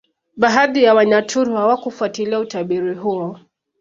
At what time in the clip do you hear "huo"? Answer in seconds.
2.95-3.39